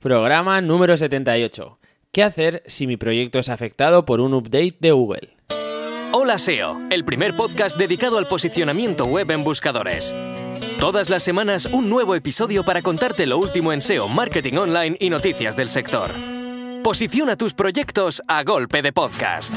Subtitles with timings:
[0.00, 1.76] Programa número 78.
[2.12, 5.36] ¿Qué hacer si mi proyecto es afectado por un update de Google?
[6.12, 10.14] Hola SEO, el primer podcast dedicado al posicionamiento web en buscadores.
[10.78, 15.10] Todas las semanas un nuevo episodio para contarte lo último en SEO, marketing online y
[15.10, 16.12] noticias del sector.
[16.84, 19.52] Posiciona tus proyectos a golpe de podcast.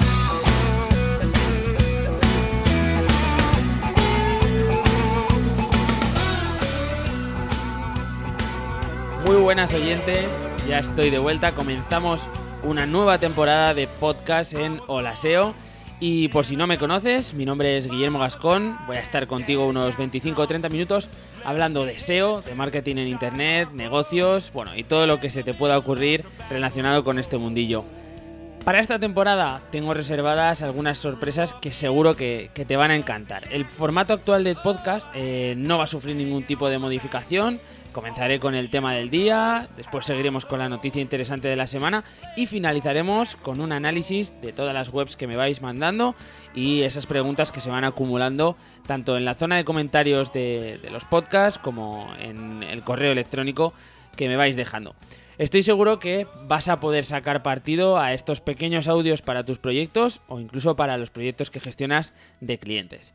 [9.31, 10.27] Muy buenas oyentes,
[10.67, 12.19] ya estoy de vuelta, comenzamos
[12.63, 15.53] una nueva temporada de podcast en Hola SEO.
[16.01, 19.67] Y por si no me conoces, mi nombre es Guillermo Gascón, voy a estar contigo
[19.67, 21.07] unos 25 o 30 minutos
[21.45, 25.53] hablando de SEO, de marketing en Internet, negocios, bueno, y todo lo que se te
[25.53, 27.85] pueda ocurrir relacionado con este mundillo.
[28.65, 33.43] Para esta temporada tengo reservadas algunas sorpresas que seguro que, que te van a encantar.
[33.49, 38.39] El formato actual del podcast eh, no va a sufrir ningún tipo de modificación, Comenzaré
[38.39, 42.05] con el tema del día, después seguiremos con la noticia interesante de la semana
[42.37, 46.15] y finalizaremos con un análisis de todas las webs que me vais mandando
[46.55, 48.55] y esas preguntas que se van acumulando
[48.87, 53.73] tanto en la zona de comentarios de, los podcasts como en el correo electrónico
[54.15, 54.95] que me vais dejando.
[55.37, 60.21] Estoy seguro que vas a poder sacar partido a estos pequeños audios para tus proyectos
[60.29, 63.13] o incluso para los proyectos que gestionas de clientes.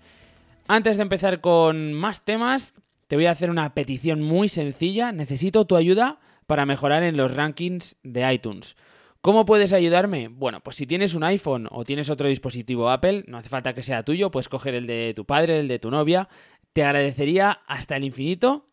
[0.68, 2.74] Antes de empezar con más temas,
[3.06, 5.12] te voy a hacer una petición muy sencilla.
[5.12, 8.76] Necesito tu ayuda para mejorar en los rankings de iTunes.
[9.20, 10.28] ¿Cómo puedes ayudarme?
[10.28, 13.82] Bueno, pues si tienes un iPhone o tienes otro dispositivo Apple, no hace falta que
[13.82, 16.28] sea tuyo, puedes coger el de tu padre, el de tu novia.
[16.72, 18.68] Te agradecería hasta el infinito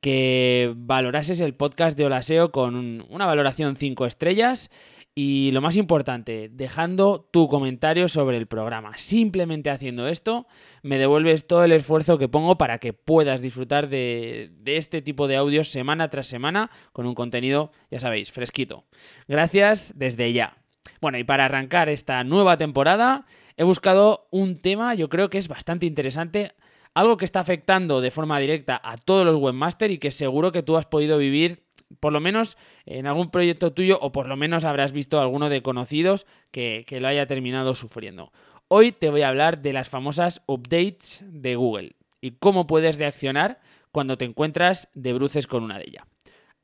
[0.00, 4.70] que valorases el podcast de Olaseo con una valoración 5 estrellas
[5.18, 8.98] y lo más importante, dejando tu comentario sobre el programa.
[8.98, 10.46] Simplemente haciendo esto,
[10.82, 15.36] me devuelves todo el esfuerzo que pongo para que puedas disfrutar de, este tipo de
[15.36, 18.84] audios semana tras semana con un contenido, ya sabéis, fresquito.
[19.26, 20.58] Gracias desde ya.
[21.00, 23.24] Bueno, y para arrancar esta nueva temporada,
[23.56, 26.52] he buscado un tema, yo creo que es bastante interesante,
[26.92, 30.62] algo que está afectando de forma directa a todos los webmasters y que seguro que
[30.62, 31.65] tú has podido vivir
[32.00, 35.62] por lo menos en algún proyecto tuyo o por lo menos habrás visto alguno de
[35.62, 38.32] conocidos que, que lo haya terminado sufriendo.
[38.68, 43.60] Hoy te voy a hablar de las famosas updates de Google y cómo puedes reaccionar
[43.92, 46.04] cuando te encuentras de bruces con una de ellas.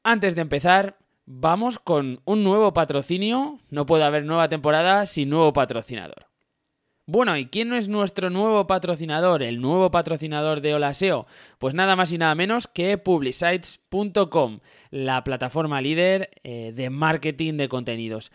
[0.03, 3.59] Antes de empezar, vamos con un nuevo patrocinio.
[3.71, 6.32] No puede haber nueva temporada sin nuevo patrocinador.
[7.07, 11.27] Bueno, ¿y quién es nuestro nuevo patrocinador, el nuevo patrocinador de Olaseo?
[11.59, 17.69] Pues nada más y nada menos que publicites.com, la plataforma líder eh, de marketing de
[17.69, 18.31] contenidos.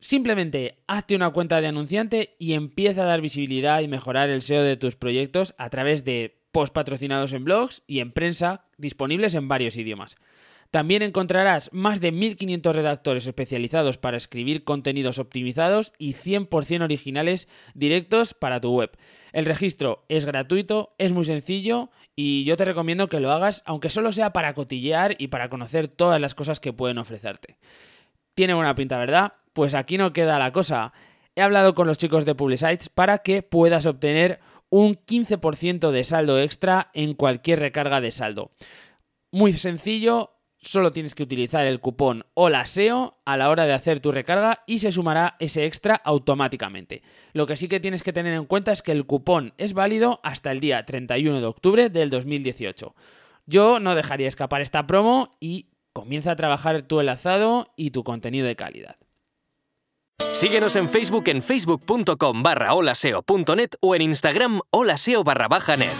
[0.00, 4.64] Simplemente hazte una cuenta de anunciante y empieza a dar visibilidad y mejorar el SEO
[4.64, 9.46] de tus proyectos a través de post patrocinados en blogs y en prensa disponibles en
[9.46, 10.16] varios idiomas.
[10.70, 18.34] También encontrarás más de 1500 redactores especializados para escribir contenidos optimizados y 100% originales directos
[18.34, 18.90] para tu web.
[19.32, 23.88] El registro es gratuito, es muy sencillo y yo te recomiendo que lo hagas aunque
[23.88, 27.56] solo sea para cotillear y para conocer todas las cosas que pueden ofrecerte.
[28.34, 29.32] Tiene buena pinta, ¿verdad?
[29.54, 30.92] Pues aquí no queda la cosa.
[31.34, 36.38] He hablado con los chicos de Publicites para que puedas obtener un 15% de saldo
[36.38, 38.50] extra en cualquier recarga de saldo.
[39.30, 44.12] Muy sencillo, solo tienes que utilizar el cupón HOLASEO a la hora de hacer tu
[44.12, 47.02] recarga y se sumará ese extra automáticamente.
[47.32, 50.20] Lo que sí que tienes que tener en cuenta es que el cupón es válido
[50.22, 52.94] hasta el día 31 de octubre del 2018.
[53.46, 58.46] Yo no dejaría escapar esta promo y comienza a trabajar tu enlazado y tu contenido
[58.46, 58.96] de calidad.
[60.32, 65.94] Síguenos en Facebook en facebook.com barra holaseo.net o en Instagram holaseo barra baja net.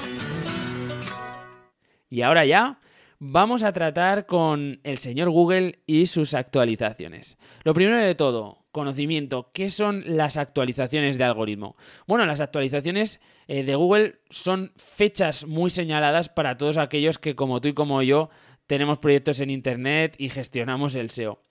[2.10, 2.78] Y ahora ya
[3.18, 7.36] vamos a tratar con el señor Google y sus actualizaciones.
[7.64, 9.50] Lo primero de todo, conocimiento.
[9.52, 11.76] ¿Qué son las actualizaciones de algoritmo?
[12.06, 17.60] Bueno, las actualizaciones eh, de Google son fechas muy señaladas para todos aquellos que como
[17.60, 18.30] tú y como yo
[18.66, 21.42] tenemos proyectos en Internet y gestionamos el SEO.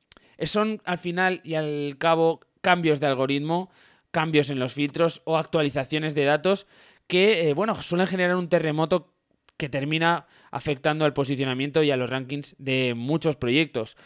[0.43, 3.71] Son al final y al cabo cambios de algoritmo,
[4.11, 6.67] cambios en los filtros o actualizaciones de datos
[7.07, 9.16] que, eh, bueno, suelen generar un terremoto
[9.57, 13.97] que termina afectando al posicionamiento y a los rankings de muchos proyectos.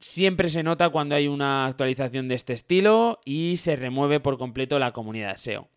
[0.00, 4.78] Siempre se nota cuando hay una actualización de este estilo y se remueve por completo
[4.78, 5.68] la comunidad SEO.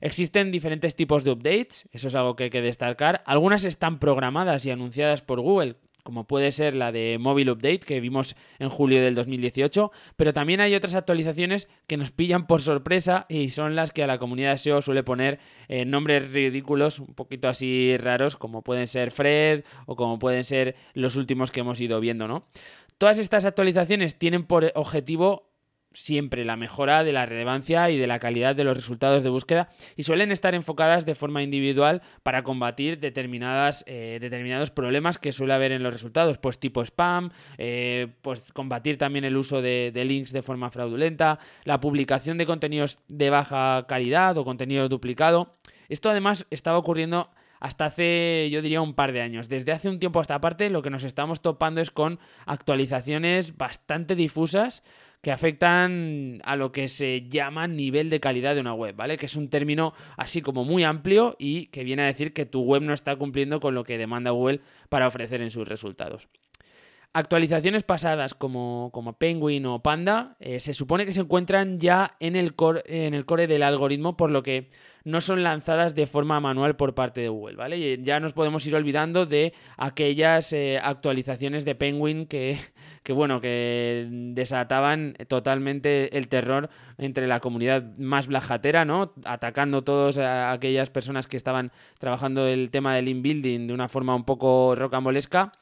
[0.00, 3.22] Existen diferentes tipos de updates, eso es algo que hay que destacar.
[3.26, 7.98] Algunas están programadas y anunciadas por Google, como puede ser la de Mobile Update que
[7.98, 13.26] vimos en julio del 2018, pero también hay otras actualizaciones que nos pillan por sorpresa
[13.28, 17.48] y son las que a la comunidad SEO suele poner eh, nombres ridículos, un poquito
[17.48, 21.98] así raros, como pueden ser Fred o como pueden ser los últimos que hemos ido
[22.00, 22.46] viendo, ¿no?
[22.98, 25.53] Todas estas actualizaciones tienen por objetivo
[25.94, 29.68] siempre la mejora de la relevancia y de la calidad de los resultados de búsqueda
[29.96, 35.54] y suelen estar enfocadas de forma individual para combatir determinadas, eh, determinados problemas que suele
[35.54, 40.04] haber en los resultados, pues tipo spam, eh, pues combatir también el uso de, de,
[40.04, 45.54] links de forma fraudulenta, la publicación de contenidos de baja calidad o contenido duplicado.
[45.88, 47.30] Esto además estaba ocurriendo
[47.64, 49.48] hasta hace, yo diría, un par de años.
[49.48, 53.56] Desde hace un tiempo a esta parte lo que nos estamos topando es con actualizaciones
[53.56, 54.82] bastante difusas
[55.24, 59.16] que afectan a lo que se llama nivel de calidad de una web, ¿vale?
[59.16, 62.60] Que es un término así como muy amplio y que viene a decir que tu
[62.60, 64.60] web no está cumpliendo con lo que demanda Google
[64.90, 66.28] para ofrecer en sus resultados.
[67.16, 72.34] Actualizaciones pasadas como, como Penguin o Panda eh, se supone que se encuentran ya en
[72.34, 74.68] el, core, en el core del algoritmo, por lo que
[75.04, 78.02] no son lanzadas de forma manual por parte de Google, ¿vale?
[78.02, 82.58] ya nos podemos ir olvidando de aquellas eh, actualizaciones de Penguin que,
[83.04, 86.68] que, bueno, que desataban totalmente el terror
[86.98, 89.12] entre la comunidad más blajatera, ¿no?
[89.24, 94.24] Atacando todas aquellas personas que estaban trabajando el tema del inbuilding de una forma un
[94.24, 95.52] poco rocambolesca.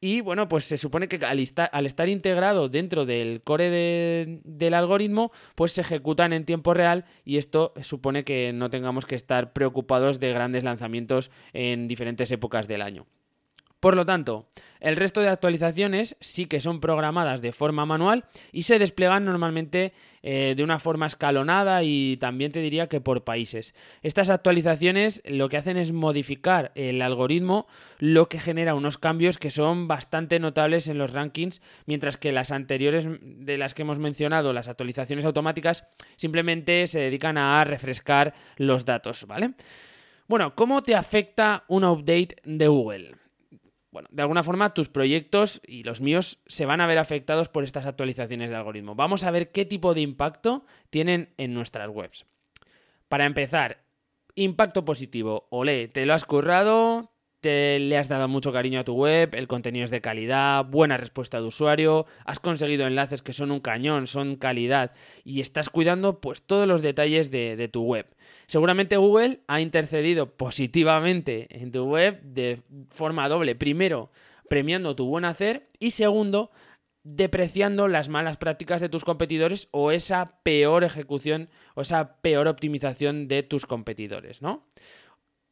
[0.00, 1.38] Y bueno, pues se supone que al,
[1.86, 7.72] estar integrado dentro del core del algoritmo, pues se ejecutan en tiempo real y esto
[7.80, 13.06] supone que no tengamos que estar preocupados de grandes lanzamientos en diferentes épocas del año.
[13.80, 14.48] Por lo tanto,
[14.80, 19.92] el resto de actualizaciones sí que son programadas de forma manual y se despliegan normalmente
[20.22, 23.74] eh, de una forma escalonada y también te diría que por países.
[24.02, 27.66] Estas actualizaciones lo que hacen es modificar el algoritmo,
[27.98, 32.52] lo que genera unos cambios que son bastante notables en los rankings, mientras que las
[32.52, 35.84] anteriores de las que hemos mencionado, las actualizaciones automáticas,
[36.16, 39.52] simplemente se dedican a refrescar los datos, ¿vale?
[40.28, 43.25] Bueno, ¿cómo te afecta un update de Google?
[43.96, 47.64] Bueno, de alguna forma tus proyectos y los míos se van a ver afectados por
[47.64, 48.94] estas actualizaciones de algoritmo.
[48.94, 52.26] Vamos a ver qué tipo de impacto tienen en nuestras webs.
[53.08, 53.86] Para empezar,
[54.34, 55.46] impacto positivo.
[55.48, 57.10] Olé, te lo has currado,
[57.46, 61.40] le has dado mucho cariño a tu web, el contenido es de calidad, buena respuesta
[61.40, 64.92] de usuario, has conseguido enlaces que son un cañón, son calidad
[65.24, 68.06] y estás cuidando pues todos los detalles de, de tu web.
[68.46, 73.54] Seguramente Google ha intercedido positivamente en tu web de forma doble.
[73.54, 74.10] Primero,
[74.48, 76.50] premiando tu buen hacer y segundo,
[77.02, 83.28] depreciando las malas prácticas de tus competidores o esa peor ejecución o esa peor optimización
[83.28, 84.66] de tus competidores, ¿no?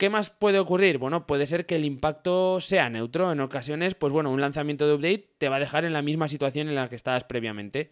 [0.04, 0.98] ¿Qué más puede ocurrir?
[0.98, 3.32] Bueno, puede ser que el impacto sea neutro.
[3.32, 6.28] En ocasiones, pues bueno, un lanzamiento de update te va a dejar en la misma
[6.28, 7.90] situación en la que estabas previamente.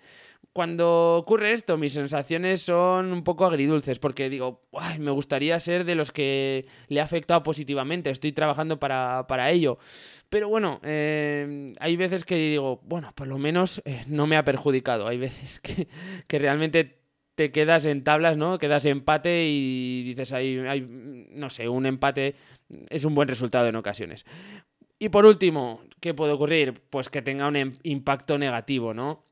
[0.53, 4.67] Cuando ocurre esto, mis sensaciones son un poco agridulces, porque digo,
[4.99, 9.79] me gustaría ser de los que le ha afectado positivamente, estoy trabajando para, ello.
[10.29, 14.45] Pero bueno, eh, hay veces que digo, bueno, por lo menos eh, no me ha
[14.45, 15.09] perjudicado.
[15.09, 15.89] Hay veces que,
[16.27, 17.02] que realmente
[17.35, 18.59] te quedas en tablas, ¿no?
[18.59, 20.81] Quedas empate y dices ahí, hay,
[21.31, 22.35] no sé, un empate
[22.91, 24.25] es un buen resultado en ocasiones.
[24.99, 26.81] Y por último, ¿qué puede ocurrir?
[26.91, 29.25] Pues que tenga un em, impacto negativo, ¿no?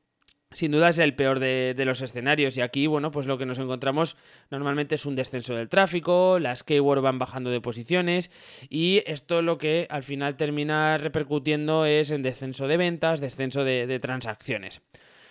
[0.53, 3.57] Sin duda es el peor de, los escenarios y aquí, bueno, pues lo que nos
[3.57, 4.17] encontramos
[4.49, 8.31] normalmente es un descenso del tráfico, las keywords van bajando de posiciones
[8.69, 13.99] y esto lo que al final termina repercutiendo es en descenso de ventas, descenso de
[14.01, 14.81] transacciones.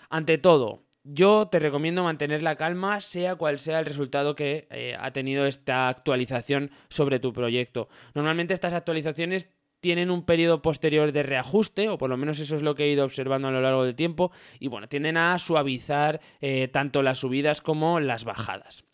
[0.08, 4.97] Ante todo, yo te recomiendo mantener la calma, sea cual sea el resultado que eh,
[4.99, 7.88] ha tenido esta actualización sobre tu proyecto.
[8.14, 9.49] Normalmente estas actualizaciones
[9.80, 12.92] tienen un periodo posterior de reajuste, o por lo menos eso es lo que he
[12.92, 17.19] ido observando a lo largo del tiempo, y bueno, tienden a suavizar eh, tanto las
[17.19, 18.85] subidas como las bajadas.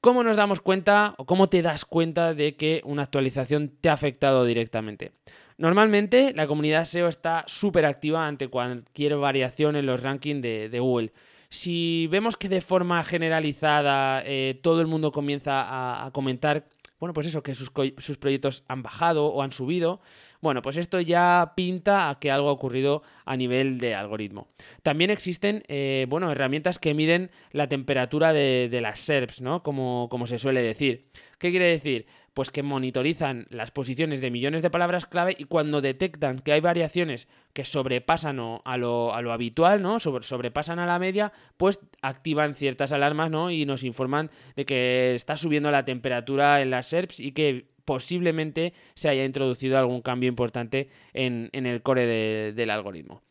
[0.00, 3.92] ¿Cómo nos damos cuenta o cómo te das cuenta de que una actualización te ha
[3.92, 5.12] afectado directamente?
[5.60, 11.12] Normalmente la comunidad SEO está súper activa ante cualquier variación en los rankings de, Google.
[11.50, 16.64] Si vemos que de forma generalizada eh, todo el mundo comienza a, comentar,
[16.98, 20.00] bueno, pues eso, que sus, proyectos han bajado o han subido,
[20.40, 24.48] bueno, pues esto ya pinta a que algo ha ocurrido a nivel de algoritmo.
[24.82, 29.62] También existen, eh, bueno, herramientas que miden la temperatura de, las SERPs, ¿no?
[29.62, 31.04] Como, como se suele decir.
[31.38, 32.06] ¿Qué quiere decir?
[32.40, 36.62] Pues que monitorizan las posiciones de millones de palabras clave y cuando detectan que hay
[36.62, 40.00] variaciones que sobrepasan a lo, a lo habitual, ¿no?
[40.00, 43.50] sobrepasan a la media, pues activan ciertas alarmas, ¿no?
[43.50, 48.72] Y nos informan de que está subiendo la temperatura en las SERPs y que posiblemente
[48.94, 52.06] se haya introducido algún cambio importante en, el core
[52.54, 53.22] del algoritmo.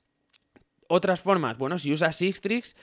[0.88, 2.76] Otras formas, bueno, si usas Sixtrix,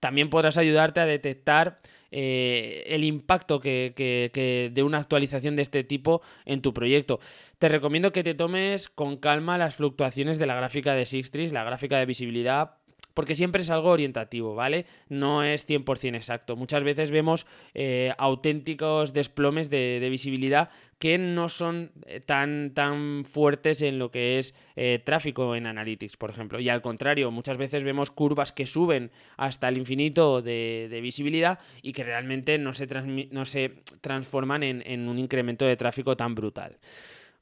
[0.00, 1.78] también podrás ayudarte a detectar
[2.16, 7.18] eh, el impacto que, de una actualización de este tipo en tu proyecto.
[7.58, 11.64] Te recomiendo que te tomes con calma las fluctuaciones de la gráfica de Sixtris, la
[11.64, 12.76] gráfica de visibilidad,
[13.14, 14.86] porque siempre es algo orientativo, ¿vale?
[15.08, 16.56] No es 100% exacto.
[16.56, 23.82] Muchas veces vemos eh, auténticos desplomes de, visibilidad que no son eh, tan, tan fuertes
[23.82, 26.60] en lo que es eh, tráfico en Analytics, por ejemplo.
[26.60, 31.92] Y al contrario, muchas veces vemos curvas que suben hasta el infinito de, visibilidad y
[31.92, 32.86] que realmente no se,
[33.30, 36.78] no se transforman en, en un incremento de tráfico tan brutal.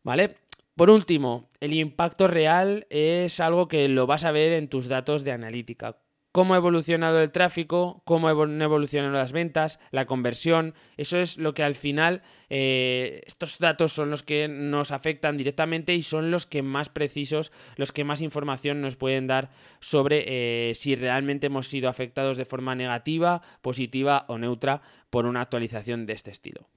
[0.02, 0.41] ¿Vale?
[0.82, 5.22] Por último, el impacto real es algo que lo vas a ver en tus datos
[5.22, 5.98] de analítica.
[6.32, 10.74] Cómo ha evolucionado el tráfico, cómo han evolucionado las ventas, la conversión.
[10.96, 15.94] Eso es lo que al final, eh, estos datos son los que nos afectan directamente
[15.94, 20.74] y son los que más precisos, los que más información nos pueden dar sobre eh,
[20.74, 26.14] si realmente hemos sido afectados de forma negativa, positiva o neutra por una actualización de
[26.14, 26.68] este estilo.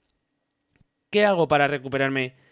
[1.10, 2.45] ¿Qué hago para recuperarme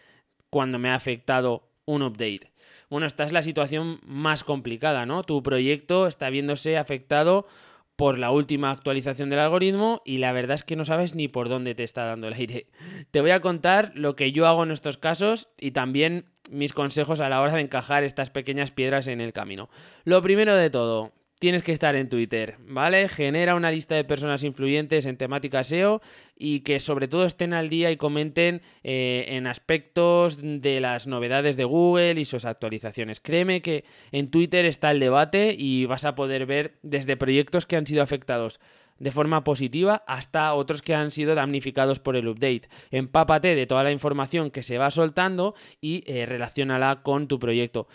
[0.54, 2.52] cuando me ha afectado un update.
[2.88, 5.24] Bueno, esta es la situación más complicada, ¿no?
[5.24, 7.48] Tu proyecto está viéndose afectado
[7.96, 11.50] por la última actualización del algoritmo y la verdad es que no sabes ni por
[11.50, 12.68] dónde te está dando el aire.
[13.10, 17.20] Te voy a contar lo que yo hago en estos casos y también mis consejos
[17.20, 19.72] a la hora de encajar estas pequeñas piedras en el camino.
[20.04, 23.10] Lo primero de todo, tienes que estar en Twitter, ¿vale?
[23.10, 26.02] Genera una lista de personas influyentes en temática SEO
[26.38, 31.58] y que sobre todo estén al día y comenten eh, en aspectos de las novedades
[31.58, 33.20] de Google y sus actualizaciones.
[33.20, 33.84] Créeme que
[34.14, 38.04] en Twitter está el debate y vas a poder ver desde proyectos que han sido
[38.04, 38.62] afectados
[39.00, 42.70] de forma positiva hasta otros que han sido damnificados por el update.
[42.90, 47.90] Empápate de toda la información que se va soltando y eh, relacionala con tu proyecto.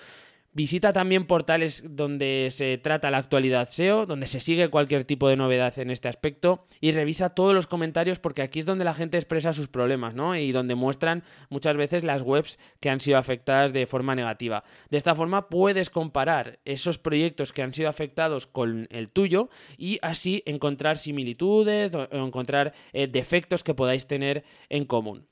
[0.55, 5.37] Visita también portales donde se trata la actualidad SEO, donde se sigue cualquier tipo de
[5.37, 9.19] novedad en este aspecto y revisa todos los comentarios porque aquí es donde la gente
[9.19, 10.35] expresa sus problemas, ¿no?
[10.37, 14.65] Y donde muestran muchas veces las webs que han sido afectadas de forma negativa.
[14.89, 19.99] De esta forma puedes comparar esos proyectos que han sido afectados con el tuyo y
[20.01, 25.27] así encontrar similitudes o encontrar eh, defectos que podáis tener en común.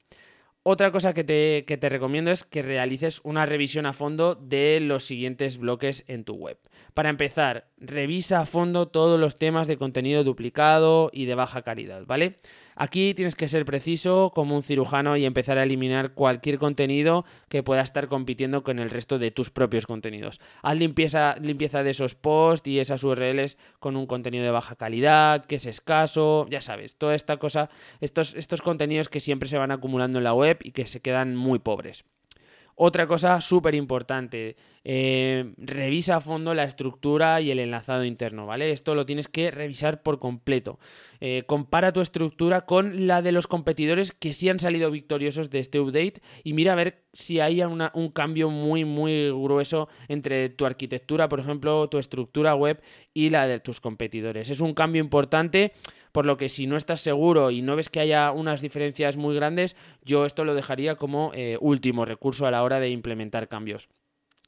[0.69, 5.59] Otra cosa que te, recomiendo es que realices una revisión a fondo de los siguientes
[5.59, 6.59] bloques en tu web.
[6.93, 12.05] Para empezar, revisa a fondo todos los temas de contenido duplicado y de baja calidad,
[12.05, 12.35] ¿vale?
[12.77, 17.63] Aquí tienes que ser preciso como un cirujano y empezar a eliminar cualquier contenido que
[17.63, 20.41] pueda estar compitiendo con el resto de tus propios contenidos.
[20.63, 25.47] Haz limpieza, limpieza de esos posts y esas URLs con un contenido de baja calidad,
[25.47, 27.71] que es escaso, ya sabes, toda esta cosa,
[28.03, 31.35] estos, estos contenidos que siempre se van acumulando en la web y que se quedan
[31.35, 32.05] muy pobres.
[32.79, 34.55] Otra cosa súper importante,
[34.85, 38.71] eh, revisa a fondo la estructura y el enlazado interno, ¿vale?
[38.71, 40.79] Esto lo tienes que revisar por completo.
[41.21, 45.61] Eh, compara tu estructura con la de los competidores que sí han salido victoriosos de
[45.61, 50.67] este update y mira a ver si hay un cambio muy, muy grueso entre tu
[50.67, 52.83] arquitectura, por ejemplo, tu estructura web
[53.15, 54.51] y la de tus competidores.
[54.51, 55.73] Es un cambio importante
[56.17, 59.35] por lo que si no estás seguro y no ves que haya unas diferencias muy
[59.35, 63.91] grandes, yo esto lo dejaría como eh, último recurso a la hora de implementar cambios.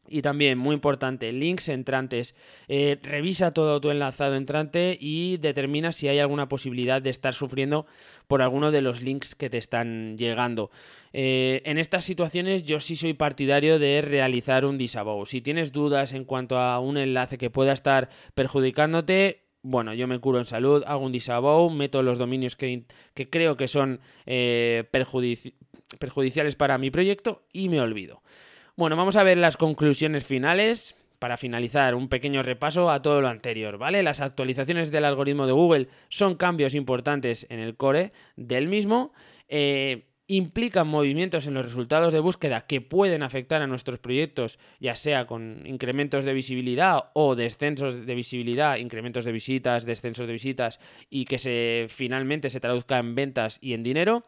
[0.08, 2.34] Y también, muy importante, links entrantes.
[2.68, 7.84] Eh, revisa todo tu enlazado entrante y determina si hay alguna posibilidad de estar sufriendo
[8.28, 10.70] por alguno de los links que te están llegando.
[11.12, 15.26] Eh, en estas situaciones yo sí soy partidario de realizar un disavow.
[15.26, 20.18] Si tienes dudas en cuanto a un enlace que pueda estar perjudicándote, bueno, yo me
[20.18, 22.84] curo en salud, hago un disavow, meto los dominios que,
[23.30, 24.84] creo que son eh,
[25.98, 28.22] perjudiciales para mi proyecto y me olvido.
[28.76, 30.94] Bueno, vamos a ver las conclusiones finales.
[31.18, 34.04] Para finalizar, un pequeño repaso a todo lo anterior, ¿vale?
[34.04, 39.12] Las actualizaciones del algoritmo de Google son cambios importantes en el core del mismo.
[39.48, 44.94] Eh, implican movimientos en los resultados de búsqueda que pueden afectar a nuestros proyectos, ya
[44.94, 50.80] sea con incrementos de visibilidad o descensos de visibilidad, incrementos de visitas, descensos de visitas
[51.08, 54.26] y que se finalmente se traduzca en ventas y en dinero.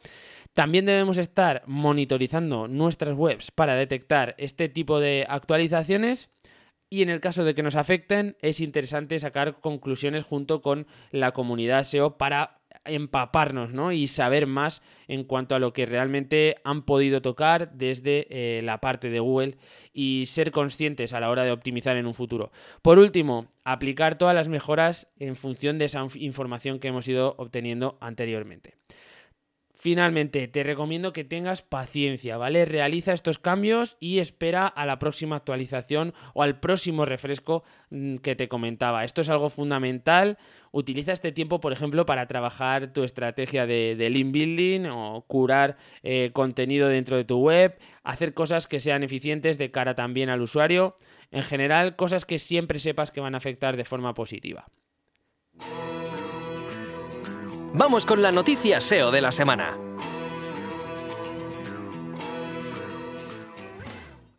[0.54, 6.30] También debemos estar monitorizando nuestras webs para detectar este tipo de actualizaciones
[6.88, 11.32] y en el caso de que nos afecten es interesante sacar conclusiones junto con la
[11.32, 13.92] comunidad SEO para empaparnos ¿no?
[13.92, 18.80] y saber más en cuanto a lo que realmente han podido tocar desde eh, la
[18.80, 19.56] parte de Google
[19.92, 22.50] y ser conscientes a la hora de optimizar en un futuro.
[22.82, 27.98] Por último, aplicar todas las mejoras en función de esa información que hemos ido obteniendo
[28.00, 28.74] anteriormente.
[29.80, 32.66] Finalmente, te recomiendo que tengas paciencia, ¿vale?
[32.66, 38.36] Realiza estos cambios y espera a la próxima actualización o al próximo refresco mm, que
[38.36, 39.06] te comentaba.
[39.06, 40.36] Esto es algo fundamental.
[40.70, 45.78] Utiliza este tiempo, por ejemplo, para trabajar tu estrategia de, de link building o curar
[46.02, 50.42] eh, contenido dentro de tu web, hacer cosas que sean eficientes de cara también al
[50.42, 50.94] usuario.
[51.30, 54.66] En general, cosas que siempre sepas que van a afectar de forma positiva.
[57.72, 59.78] Vamos con la noticia SEO de la semana.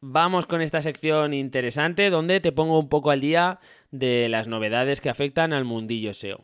[0.02, 5.00] Vamos con esta sección interesante donde te pongo un poco al día de las novedades
[5.00, 6.44] que afectan al mundillo SEO.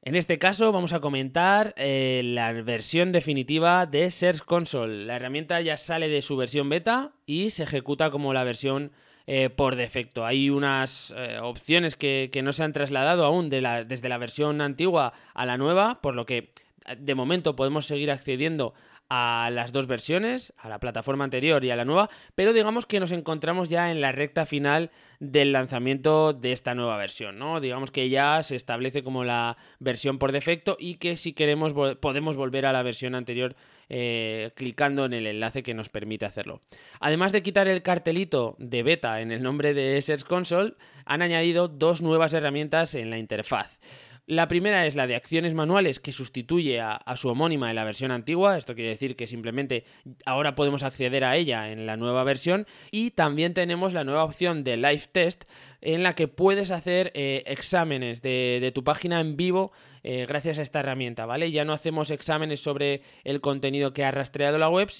[0.00, 5.04] En este caso vamos a comentar eh, la versión definitiva de Search Console.
[5.04, 8.92] La herramienta ya sale de su versión beta y se ejecuta como la versión
[9.34, 10.26] eh, por defecto.
[10.26, 15.46] Hay unas eh, opciones que, no se han trasladado aún desde la versión antigua a
[15.46, 16.52] la nueva, por lo que
[16.98, 18.74] de momento podemos seguir accediendo
[19.08, 23.00] a las dos versiones, a la plataforma anterior y a la nueva, pero digamos que
[23.00, 27.60] nos encontramos ya en la recta final del lanzamiento de esta nueva versión, ¿no?
[27.60, 32.36] Digamos que ya se establece como la versión por defecto y que si queremos podemos
[32.36, 33.56] volver a la versión anterior
[33.94, 36.62] eh, clicando en el enlace que nos permite hacerlo.
[36.98, 41.68] Además de quitar el cartelito de beta en el nombre de Search Console, han añadido
[41.68, 43.78] dos nuevas herramientas en la interfaz.
[44.26, 48.12] La primera es la de acciones manuales que sustituye a, su homónima en la versión
[48.12, 48.56] antigua.
[48.56, 49.84] Esto quiere decir que simplemente
[50.24, 52.66] ahora podemos acceder a ella en la nueva versión.
[52.90, 55.44] Y también tenemos la nueva opción de Live Test
[55.82, 59.72] en la que puedes hacer eh, exámenes de, tu página en vivo
[60.02, 61.50] eh, gracias a esta herramienta, ¿vale?
[61.50, 64.90] Ya no hacemos exámenes sobre el contenido que ha rastreado la web,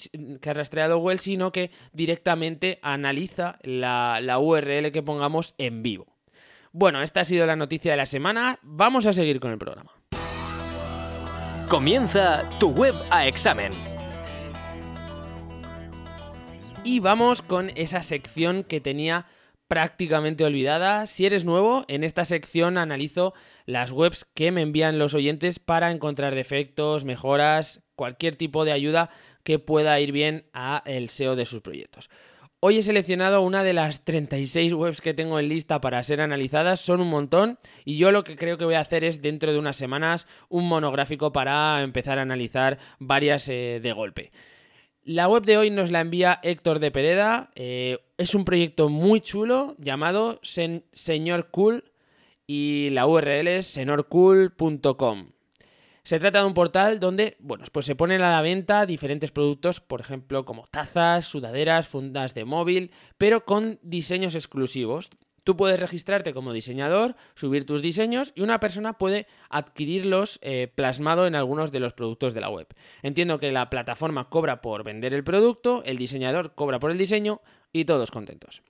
[0.41, 6.13] que ha rastreado Google, sino que directamente analiza la URL que pongamos en vivo.
[6.75, 8.57] Bueno, esta ha sido la noticia de la semana.
[8.63, 9.91] Vamos a seguir con el programa.
[11.69, 13.71] Comienza tu web a examen.
[16.83, 19.27] Y vamos con esa sección que tenía
[19.67, 21.05] prácticamente olvidada.
[21.07, 23.33] Si eres nuevo, en esta sección analizo
[23.65, 29.09] las webs que me envían los oyentes para encontrar defectos, mejoras, cualquier tipo de ayuda
[29.43, 32.09] que pueda ir bien a el SEO de sus proyectos.
[32.65, 36.79] Hoy he seleccionado una de las 36 webs que tengo en lista para ser analizadas,
[36.79, 39.59] son un montón y yo lo que creo que voy a hacer es dentro de
[39.59, 44.31] unas semanas un monográfico para empezar a analizar varias eh, de golpe.
[45.03, 49.19] La web de hoy nos la envía Héctor de Pereda, eh, es un proyecto muy
[49.19, 51.83] chulo llamado Señor Cool
[52.47, 55.27] y la URL es senorcool.com.
[56.05, 59.81] Se trata de un portal donde, bueno, pues se ponen a la venta diferentes productos,
[59.81, 65.09] por ejemplo, como tazas, sudaderas, fundas de móvil, pero con diseños exclusivos.
[65.43, 71.27] Tú puedes registrarte como diseñador, subir tus diseños y una persona puede adquirirlos eh, plasmado
[71.27, 72.67] en algunos de los productos de la web.
[73.01, 77.41] Entiendo que la plataforma cobra por vender el producto, el diseñador cobra por el diseño
[77.73, 78.61] y todos contentos.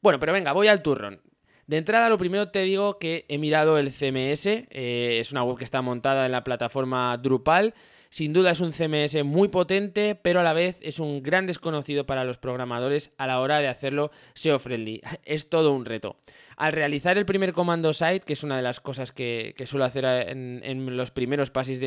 [0.00, 1.20] Bueno, pero venga, voy al turrón.
[1.66, 5.58] De entrada, lo primero te digo que he mirado el CMS, eh, es una web
[5.58, 7.74] que está montada en la plataforma Drupal.
[8.12, 12.04] Sin duda es un CMS muy potente, pero a la vez es un gran desconocido
[12.04, 15.00] para los programadores a la hora de hacerlo SEO friendly.
[15.24, 16.16] Es todo un reto.
[16.58, 20.04] Al realizar el primer comando site, que es una de las cosas que, suelo hacer
[20.04, 21.80] en, los primeros pasos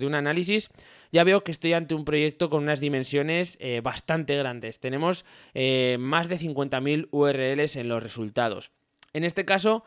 [0.00, 0.70] de, un análisis,
[1.12, 4.80] ya veo que estoy ante un proyecto con unas dimensiones eh, bastante grandes.
[4.80, 8.72] Tenemos eh, más de 50.000 URLs en los resultados.
[9.12, 9.84] En este caso,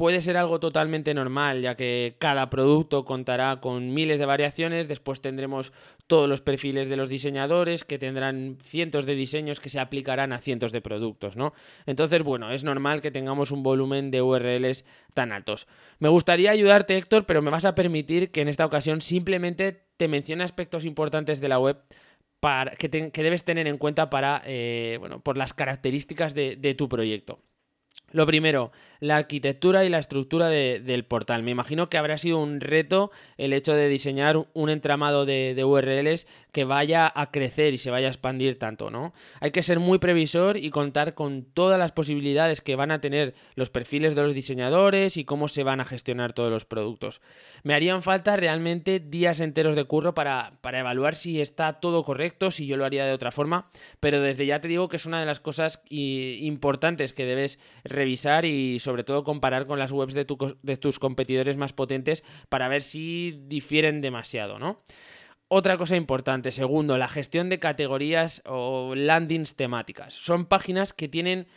[0.00, 5.20] puede ser algo totalmente normal, ya que cada producto contará con miles de variaciones, después
[5.20, 5.74] tendremos
[6.06, 10.38] todos los perfiles de los diseñadores, que tendrán cientos de diseños que se aplicarán a
[10.38, 11.52] cientos de productos, ¿no?
[11.84, 15.68] Entonces, bueno, es normal que tengamos un volumen de URLs tan altos.
[15.98, 20.08] Me gustaría ayudarte, Héctor, pero me vas a permitir que en esta ocasión simplemente te
[20.08, 21.76] mencione aspectos importantes de la web
[22.40, 27.42] para, que, debes tener en cuenta para, eh, bueno, por las características de tu proyecto.
[28.12, 31.42] Lo primero, la arquitectura y la estructura del portal.
[31.44, 36.26] Me imagino que habrá sido un reto el hecho de diseñar un entramado de, URLs
[36.52, 39.12] que vaya a crecer y se vaya a expandir tanto, ¿no?
[39.40, 43.34] Hay que ser muy previsor y contar con todas las posibilidades que van a tener
[43.54, 47.20] los perfiles de los diseñadores y cómo se van a gestionar todos los productos.
[47.62, 52.50] Me harían falta realmente días enteros de curro para, para evaluar si está todo correcto,
[52.50, 55.20] si yo lo haría de otra forma, pero desde ya te digo que es una
[55.20, 60.26] de las cosas importantes que debes revisar y sobre todo comparar con las webs de,
[60.62, 64.82] de tus competidores más potentes para ver si difieren demasiado, ¿no?
[65.52, 70.14] Otra cosa importante, segundo, la gestión de categorías o landings temáticas.
[70.14, 71.48] Son páginas que tienen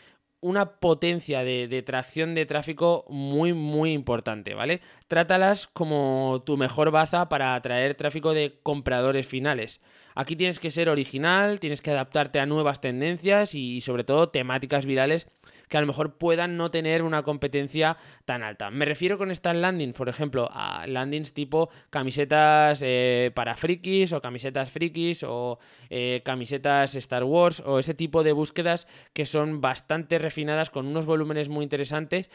[0.42, 4.82] una potencia de, tracción de tráfico muy, muy importante, ¿vale?
[5.08, 9.80] Trátalas como tu mejor baza para atraer tráfico de compradores finales.
[10.16, 14.88] Aquí tienes que ser original, tienes que adaptarte a nuevas tendencias y sobre todo temáticas
[14.88, 15.28] virales
[15.74, 18.70] que a lo mejor puedan no tener una competencia tan alta.
[18.70, 24.22] Me refiero con estas landings, por ejemplo, a landings tipo camisetas eh, para frikis o
[24.22, 25.58] camisetas frikis o
[25.90, 31.08] eh, camisetas Star Wars o ese tipo de búsquedas que son bastante refinadas con unos
[31.08, 32.30] volúmenes muy interesantes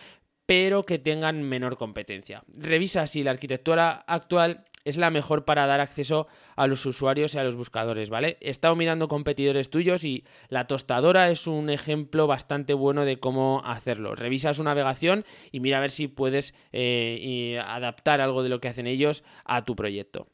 [0.49, 2.43] pero que tengan menor competencia.
[2.49, 7.39] Revisa si la arquitectura actual es la mejor para dar acceso a los usuarios y
[7.39, 8.39] a los buscadores, ¿vale?
[8.41, 13.61] He estado mirando competidores tuyos y la tostadora es un ejemplo bastante bueno de cómo
[13.63, 14.15] hacerlo.
[14.15, 18.69] Revisa su navegación y mira a ver si puedes eh, adaptar algo de lo que
[18.69, 20.29] hacen ellos a tu proyecto.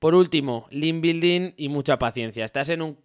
[0.00, 2.44] Por último, link building y mucha paciencia.
[2.44, 2.98] Estás en un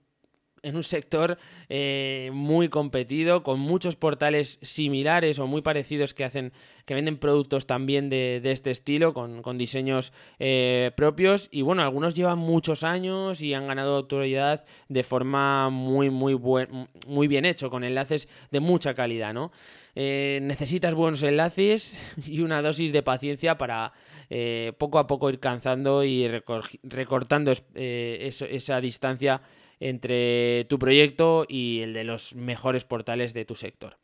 [0.67, 1.37] en un sector
[1.69, 6.51] eh, muy competido, con muchos portales similares o muy parecidos que hacen,
[6.85, 11.47] que venden productos también de, este estilo, con, diseños eh, propios.
[11.51, 16.87] Y bueno, algunos llevan muchos años y han ganado autoridad de forma muy, muy, buen,
[17.07, 19.51] muy bien hecho, con enlaces de mucha calidad, ¿no?
[19.95, 23.93] Eh, necesitas buenos enlaces y una dosis de paciencia para
[24.77, 29.41] poco a poco ir cansando y recortando esa distancia
[29.79, 33.97] entre tu proyecto y el de los mejores portales de tu sector.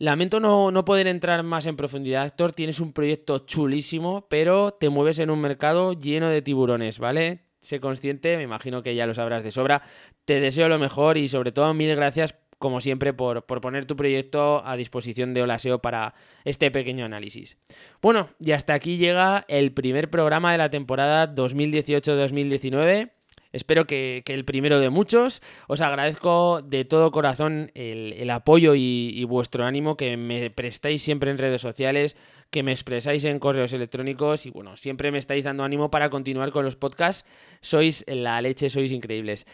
[0.00, 2.52] Lamento no, no, poder entrar más en profundidad, Héctor.
[2.52, 7.40] Tienes un proyecto chulísimo, pero te mueves en un mercado lleno de tiburones, ¿vale?
[7.60, 9.82] Sé consciente, me imagino que ya lo sabrás de sobra.
[10.24, 13.94] Te deseo lo mejor y sobre todo mil gracias, como siempre, por, por poner tu
[13.94, 16.14] proyecto a disposición de Olaseo para
[16.46, 17.58] este pequeño análisis.
[18.00, 23.10] Bueno, y hasta aquí llega el primer programa de la temporada 2018-2019.
[23.52, 25.42] Espero que, el primero de muchos.
[25.66, 31.38] Os agradezco de todo corazón el, apoyo y, vuestro ánimo que me prestáis siempre en
[31.38, 32.16] redes sociales,
[32.50, 36.50] que me expresáis en correos electrónicos y bueno, siempre me estáis dando ánimo para continuar
[36.50, 37.24] con los podcasts.
[37.60, 39.46] Sois la leche, sois increíbles.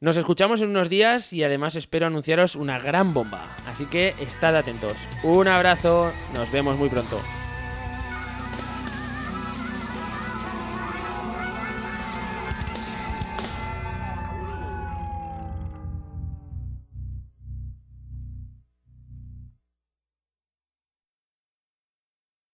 [0.00, 3.54] Nos escuchamos en unos días y además espero anunciaros una gran bomba.
[3.66, 4.96] Así que estad atentos.
[5.22, 7.20] Un abrazo, nos vemos muy pronto.